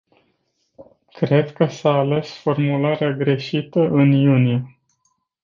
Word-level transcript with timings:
Cred 1.13 1.53
că 1.53 1.65
s-a 1.65 1.89
ales 1.93 2.33
formularea 2.33 3.09
greșită 3.11 3.79
în 3.79 4.11
iunie. 4.11 4.77